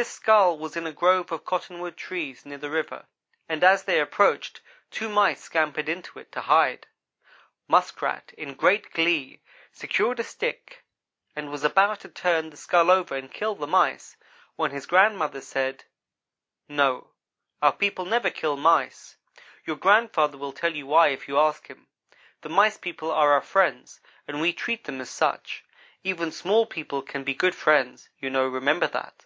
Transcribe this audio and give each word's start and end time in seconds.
This 0.00 0.12
skull 0.12 0.56
was 0.56 0.76
in 0.76 0.86
a 0.86 0.92
grove 0.92 1.32
of 1.32 1.44
cottonwood 1.44 1.96
trees 1.96 2.46
near 2.46 2.56
the 2.58 2.70
river, 2.70 3.06
and 3.48 3.64
as 3.64 3.82
they 3.82 3.98
approached 4.00 4.60
two 4.92 5.08
Mice 5.08 5.42
scampered 5.42 5.88
into 5.88 6.20
it 6.20 6.30
to 6.30 6.42
hide. 6.42 6.86
Muskrat, 7.66 8.32
in 8.38 8.54
great 8.54 8.92
glee, 8.92 9.42
secured 9.72 10.20
a 10.20 10.22
stick 10.22 10.84
and 11.34 11.50
was 11.50 11.64
about 11.64 11.98
to 12.02 12.08
turn 12.08 12.50
the 12.50 12.56
skull 12.56 12.92
over 12.92 13.16
and 13.16 13.32
kill 13.34 13.56
the 13.56 13.66
Mice, 13.66 14.16
when 14.54 14.70
his 14.70 14.86
grandmother 14.86 15.40
said: 15.40 15.82
"No, 16.68 17.10
our 17.60 17.72
people 17.72 18.04
never 18.04 18.30
kill 18.30 18.56
Mice. 18.56 19.16
Your 19.66 19.74
grandfather 19.74 20.38
will 20.38 20.52
tell 20.52 20.76
you 20.76 20.86
why 20.86 21.08
if 21.08 21.26
you 21.26 21.40
ask 21.40 21.66
him. 21.66 21.88
The 22.42 22.48
Mice 22.48 22.76
people 22.78 23.10
are 23.10 23.32
our 23.32 23.40
friends 23.42 24.00
and 24.28 24.40
we 24.40 24.52
treat 24.52 24.84
them 24.84 25.00
as 25.00 25.10
such. 25.10 25.64
Even 26.04 26.30
small 26.30 26.66
people 26.66 27.02
can 27.02 27.24
be 27.24 27.34
good 27.34 27.56
friends, 27.56 28.10
you 28.20 28.30
know 28.30 28.46
remember 28.46 28.86
that." 28.86 29.24